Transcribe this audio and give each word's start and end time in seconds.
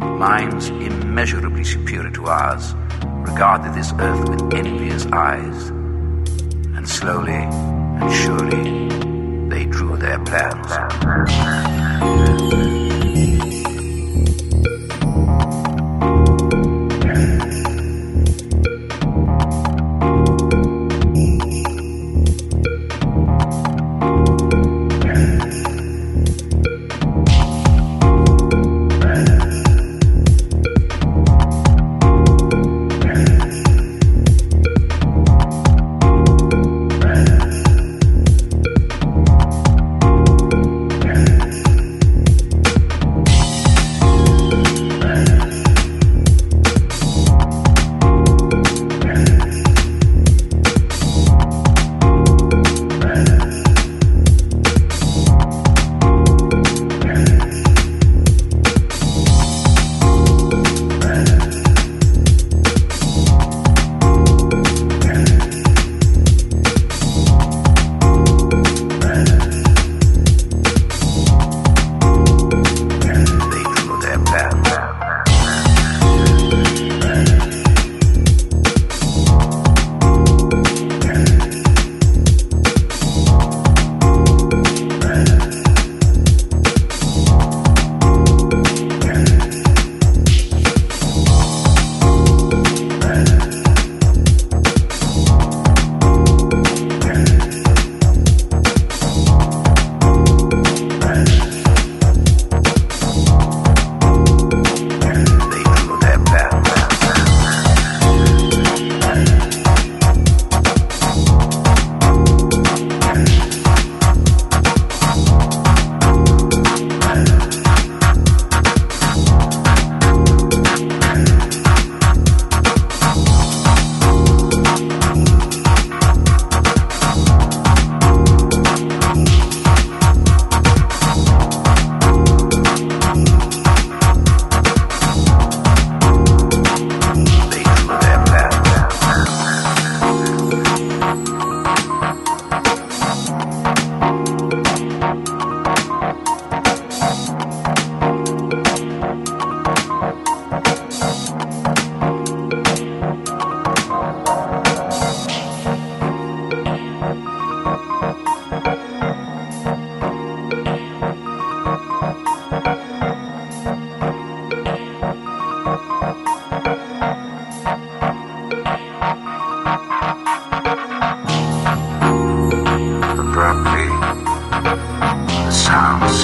minds 0.00 0.68
immeasurably 0.68 1.64
superior 1.64 2.10
to 2.10 2.26
ours 2.26 2.74
regarded 3.28 3.74
this 3.74 3.92
earth 3.98 4.28
with 4.28 4.54
envious 4.54 5.06
eyes. 5.06 5.68
And 6.76 6.88
slowly 6.88 7.32
and 7.32 8.12
surely, 8.12 8.88
they 9.48 9.64
drew 9.64 9.96
their 9.96 10.18
plans. 10.24 10.72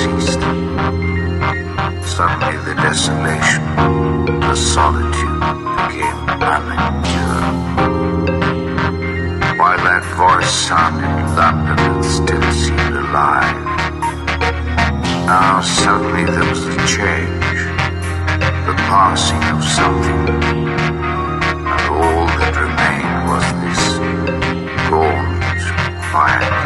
Ceased. 0.02 0.42
Suddenly, 2.14 2.56
the 2.66 2.74
desolation, 2.86 3.62
the 4.50 4.56
solitude 4.56 5.40
became 5.78 6.20
unendurable. 6.52 7.62
While 9.58 9.80
that 9.88 10.04
voice 10.18 10.52
sounded 10.66 11.14
London 11.38 11.78
and 11.86 12.04
still 12.04 12.48
seemed 12.62 12.96
alive, 13.04 13.58
now 15.26 15.60
suddenly 15.60 16.24
there 16.34 16.48
was 16.50 16.62
a 16.66 16.76
change, 16.96 17.60
the 18.68 18.74
passing 18.90 19.42
of 19.54 19.60
something, 19.78 20.22
and 21.74 21.84
all 22.00 22.26
that 22.38 22.54
remained 22.64 23.22
was 23.30 23.46
this 23.62 23.84
gaunt 24.90 25.42
quiet. 26.10 26.61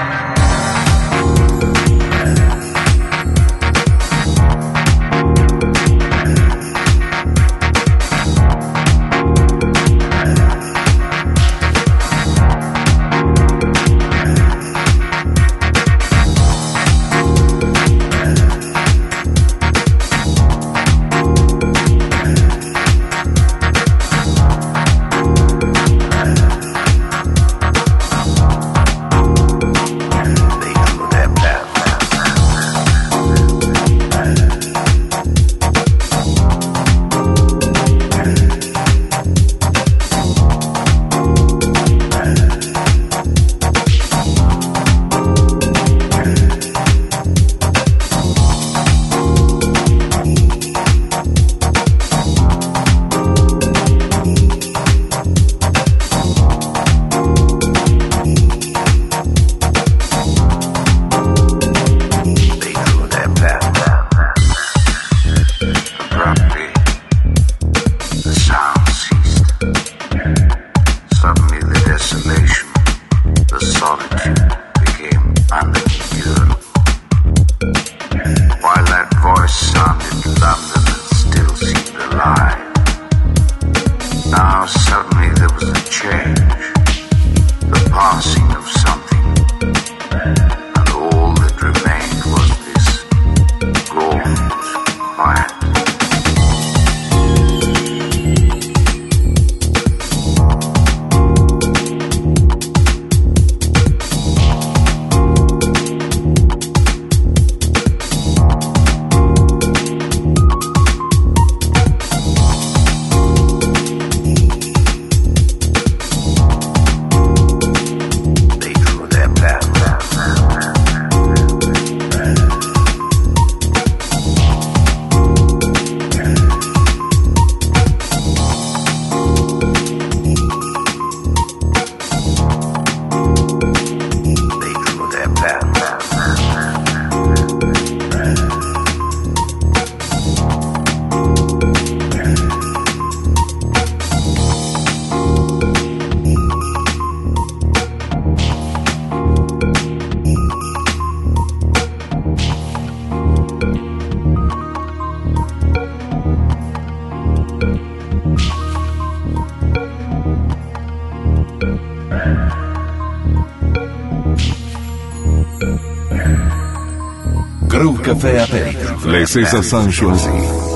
Princesa 169.26 169.60
Sanchoisi 169.60 170.30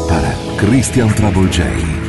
para 0.09 0.35
Christian 0.59 1.09
Travolgei. 1.15 2.00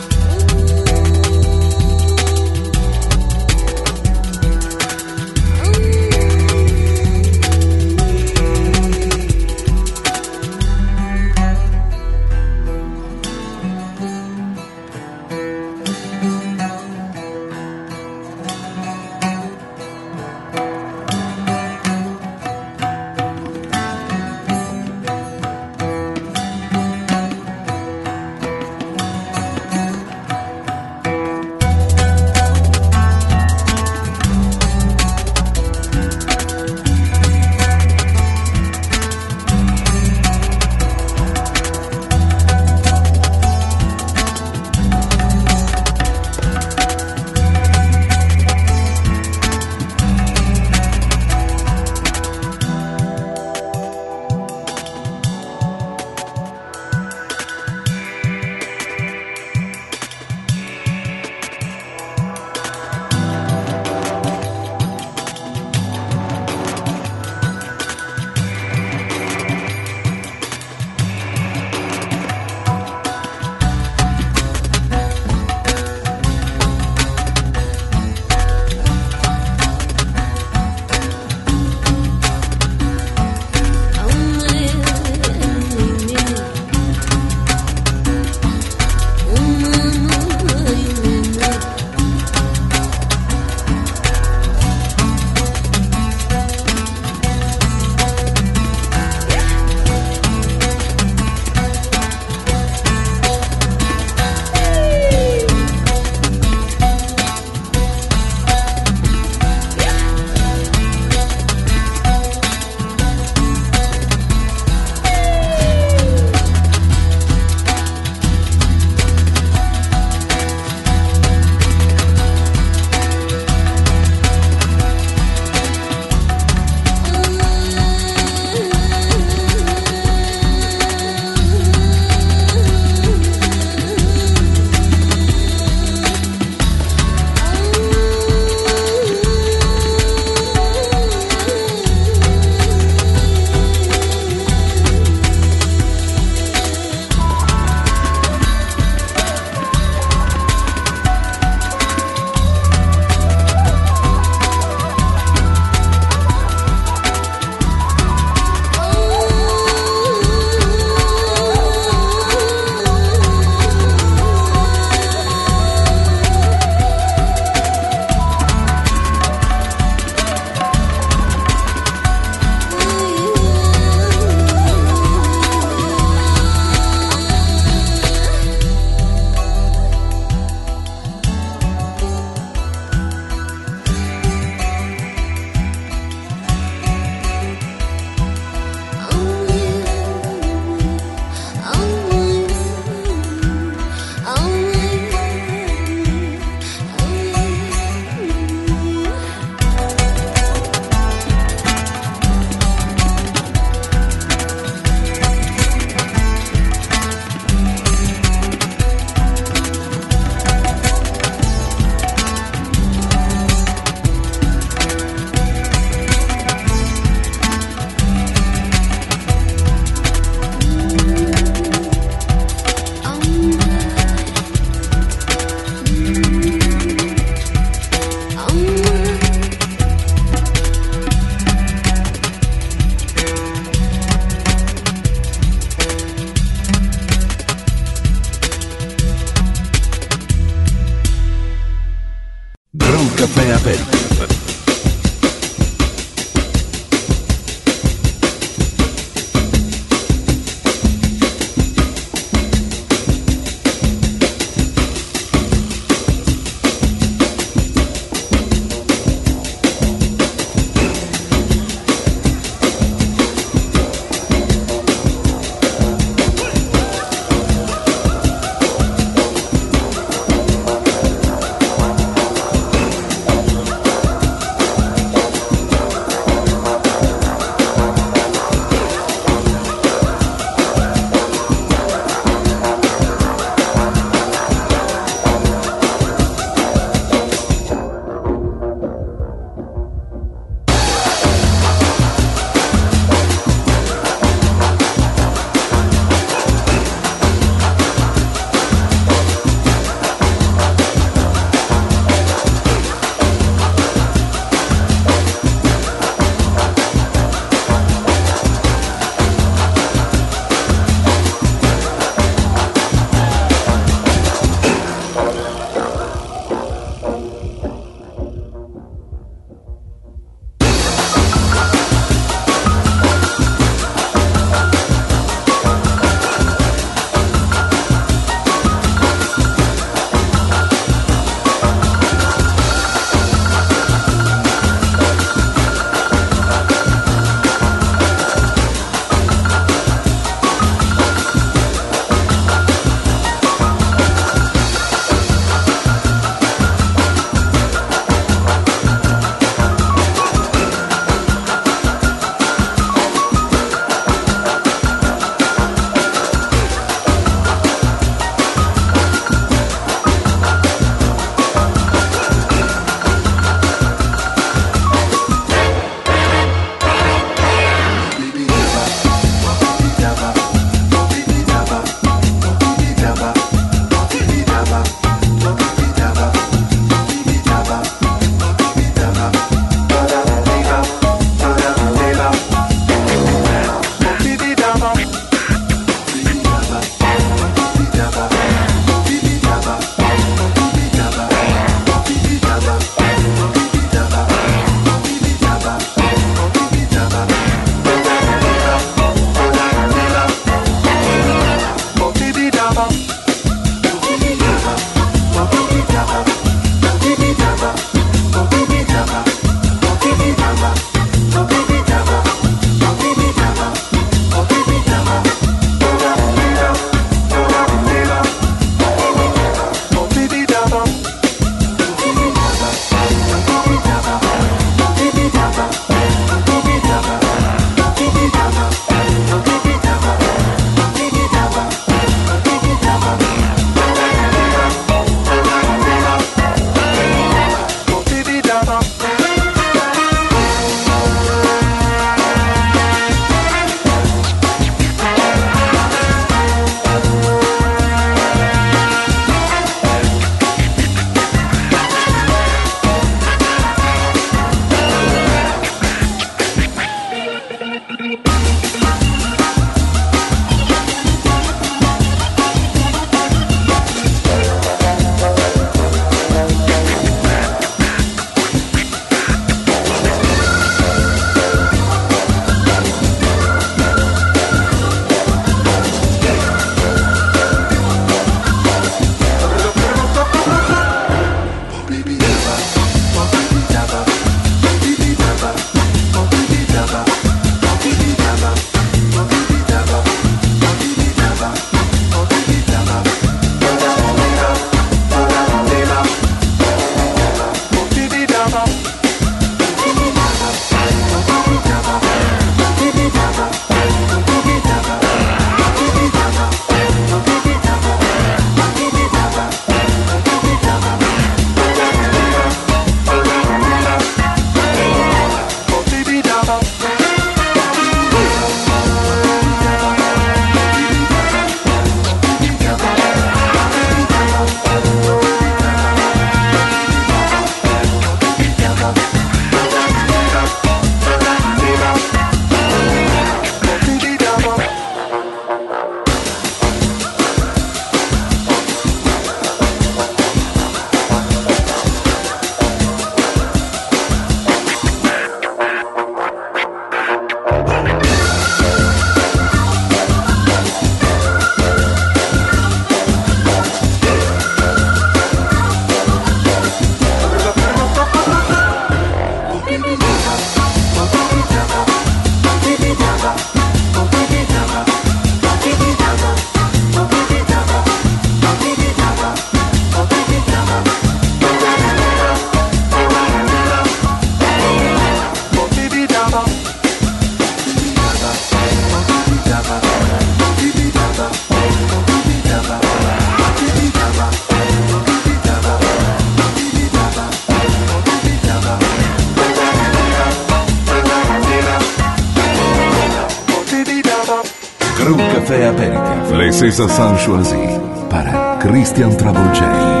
Teresa 596.71 596.87
Sanchoisi 596.87 597.81
para 598.09 598.57
Christian 598.61 599.13
Travolgei. 599.17 600.00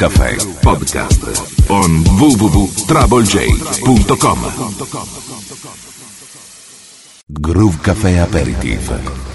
Caffè 0.00 0.34
Podcast 0.62 1.68
on 1.68 2.02
www.troublej.com 2.16 4.38
Groove 7.26 7.76
Caffè 7.82 8.16
Aperitif 8.16 9.29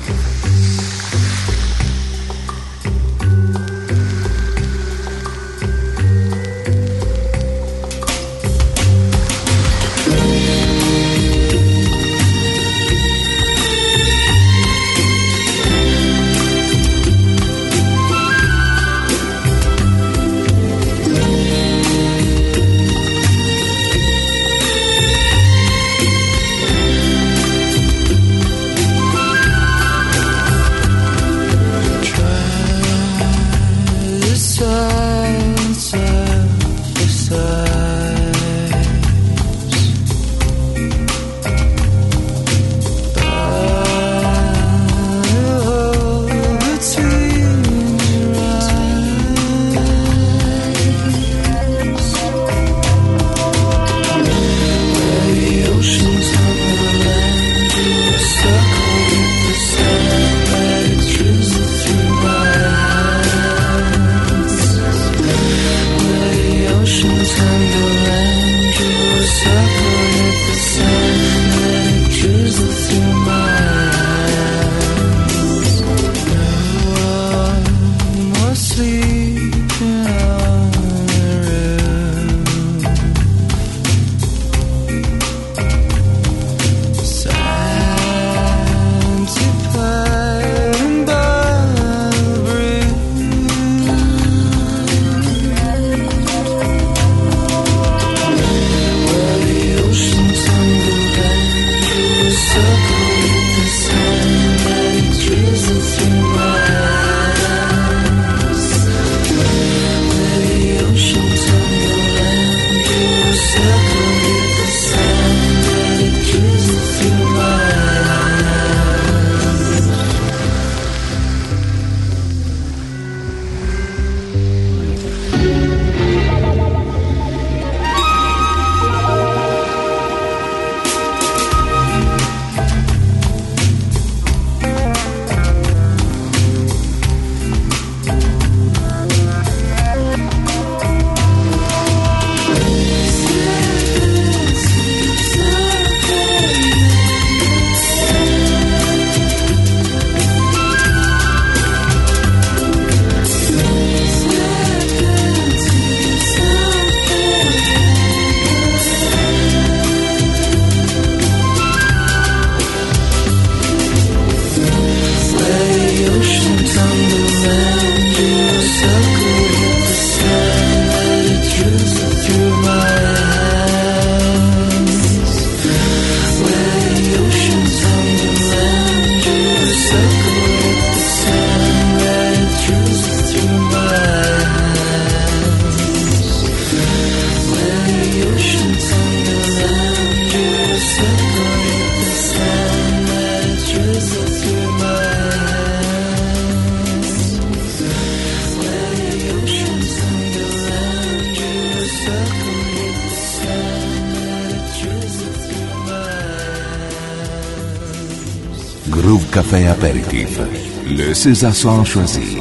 César 211.25 211.55
choisi 211.83 212.37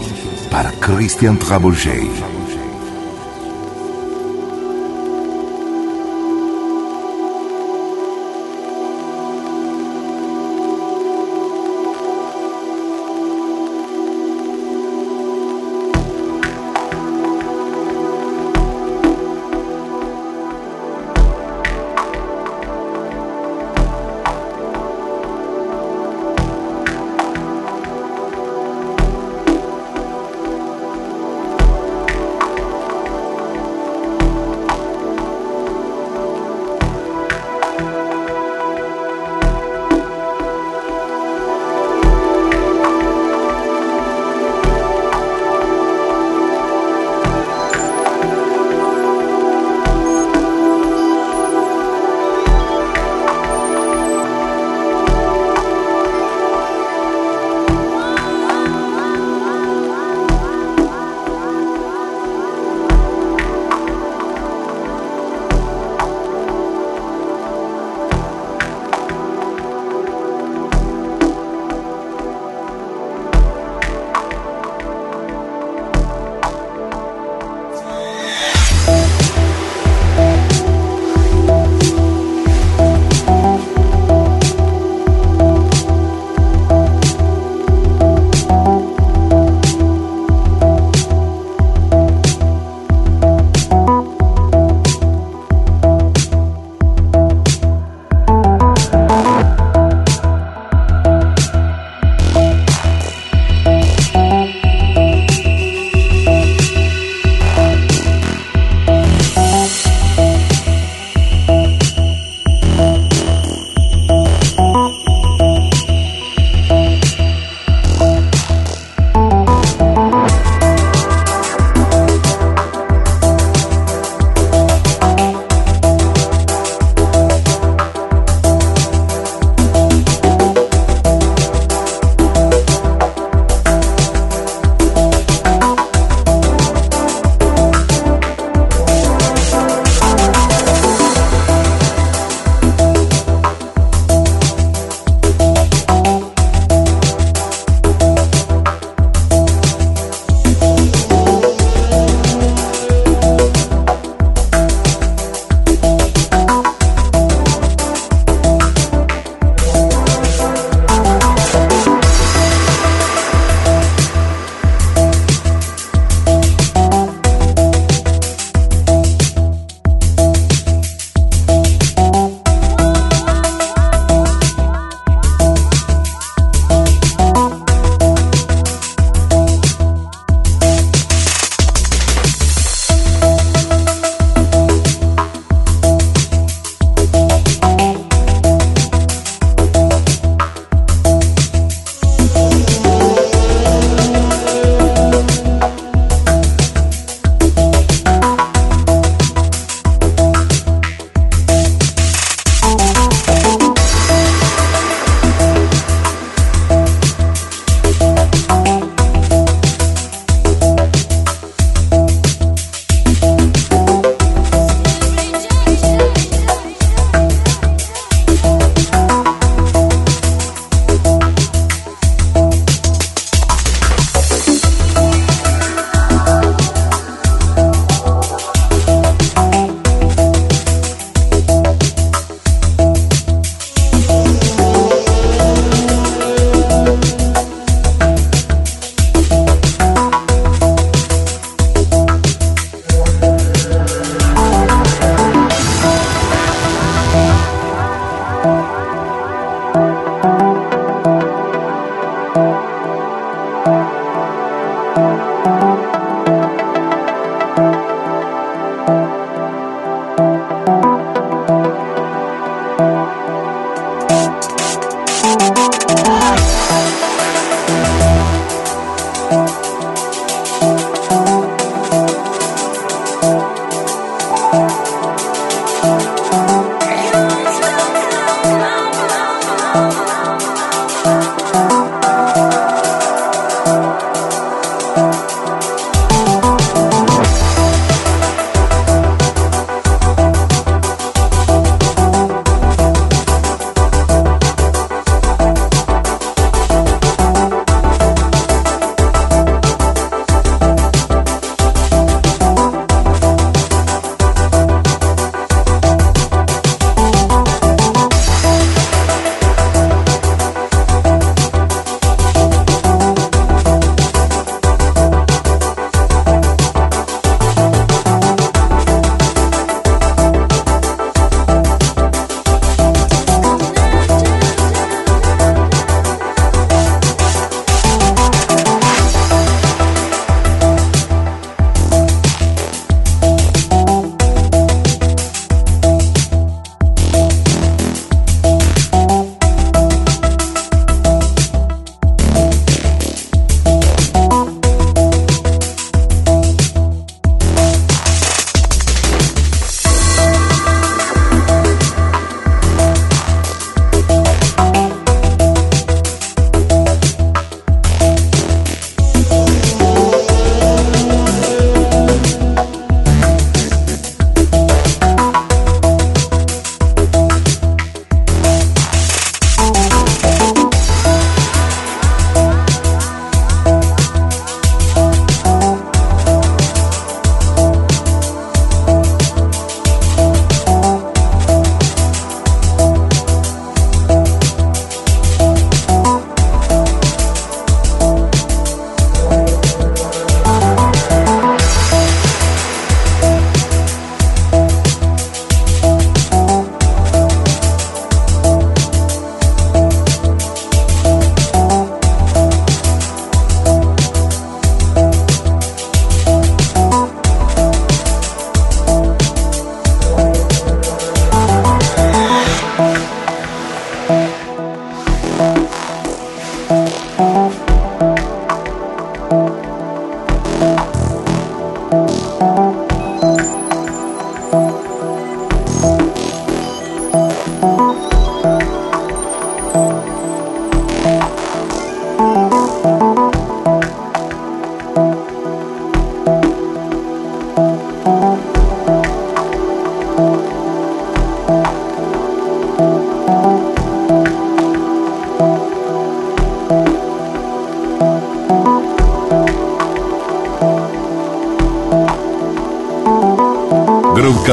par 0.50 0.70
Christian 0.78 1.36
Trabouget. 1.36 2.33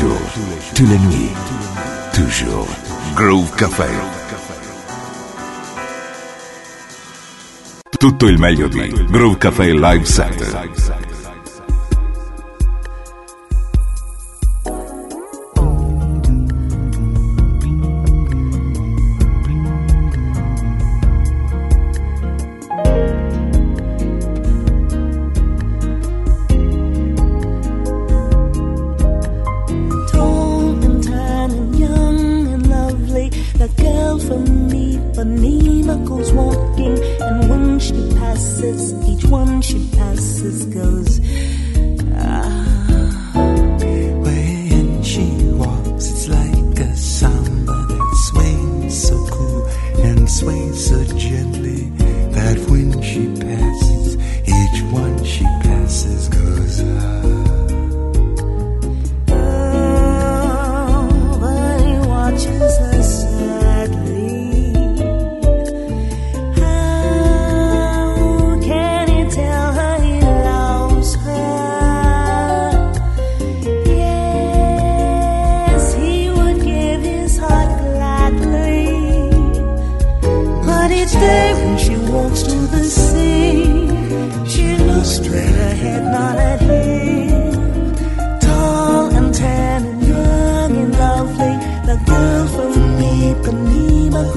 les 0.00 0.06
jours, 0.06 0.20
tous 0.74 0.86
les 0.86 0.98
nuits, 0.98 1.32
toujours. 2.14 2.66
Groove 3.14 3.50
Café. 3.56 3.88
Tutto 7.98 8.28
il 8.28 8.38
meglio 8.38 8.68
di 8.68 8.92
Groove 9.10 9.38
Café 9.38 9.72
Live 9.72 10.04
Set. 10.04 10.67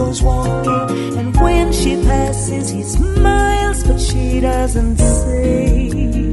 goes 0.02 0.22
walking, 0.24 1.18
and 1.20 1.36
when 1.40 1.72
she 1.72 1.96
passes, 1.96 2.70
he 2.70 2.82
smiles, 2.82 3.84
but 3.84 4.00
she 4.00 4.40
doesn't 4.40 4.98
say. 4.98 6.31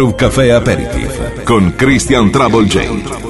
Groove 0.00 0.16
Café 0.16 0.50
Aperitif 0.50 1.44
con 1.44 1.74
Christian 1.76 2.30
Trouble 2.30 2.66
J. 2.66 3.29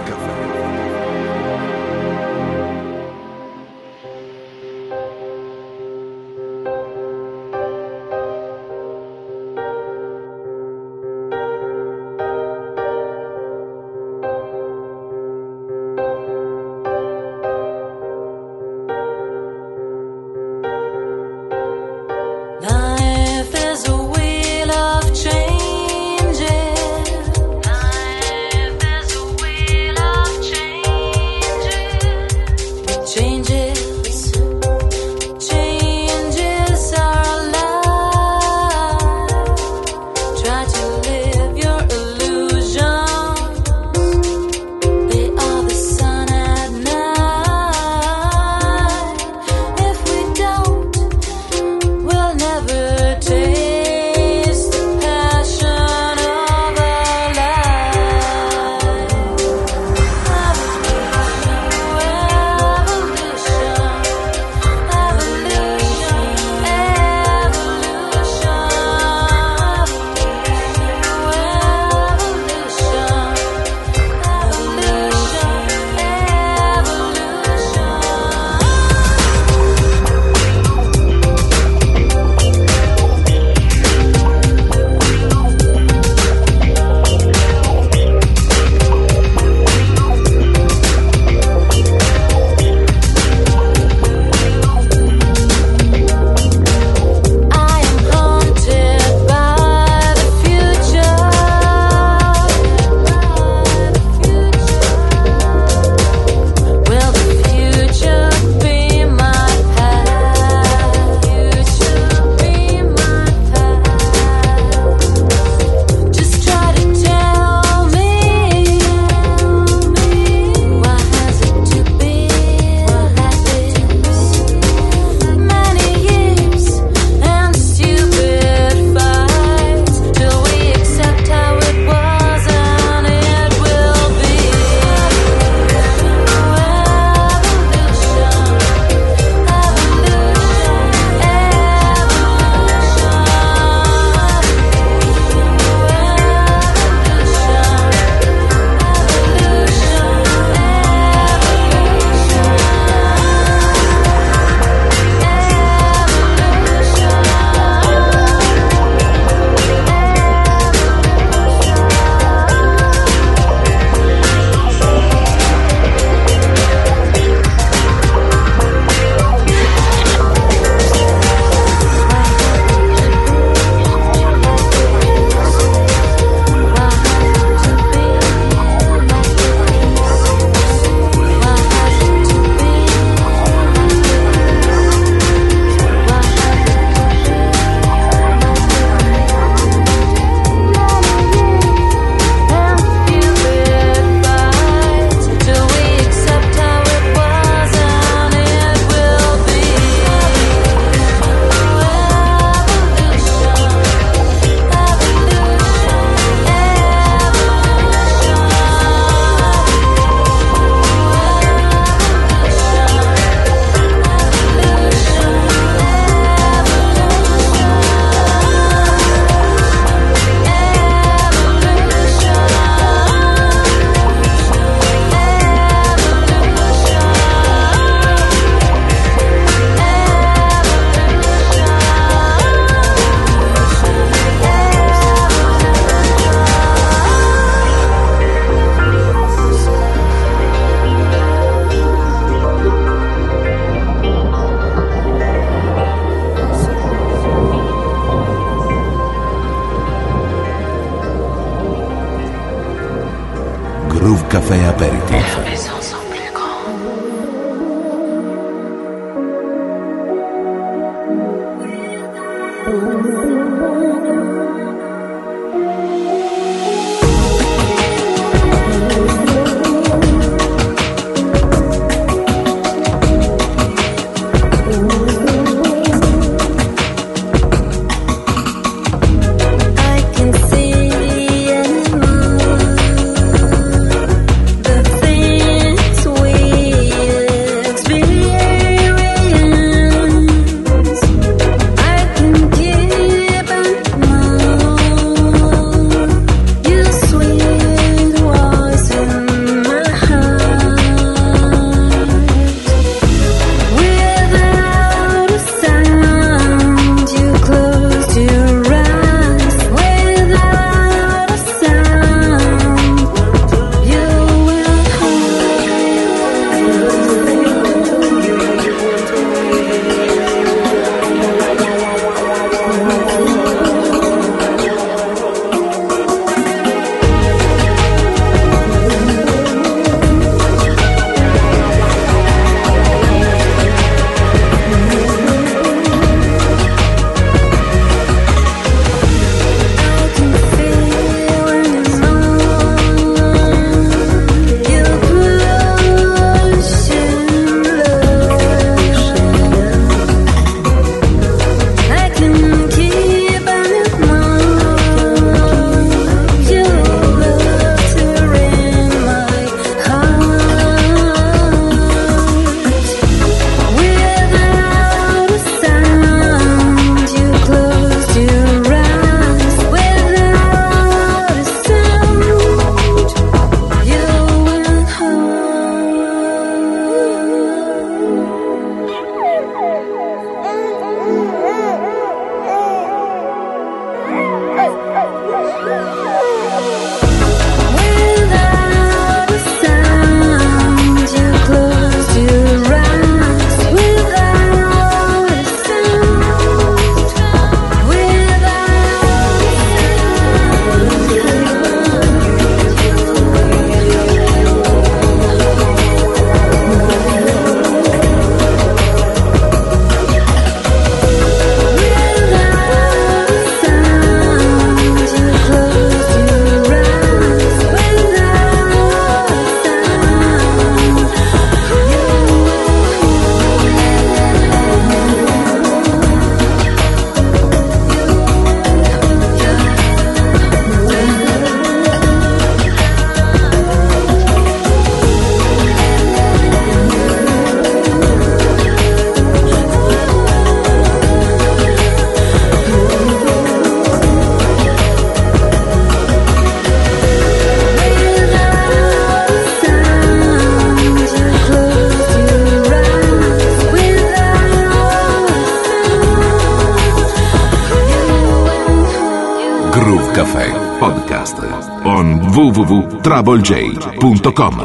doublej.com 463.23 464.55